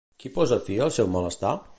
[0.21, 1.53] Qui posa fi al seu malestar?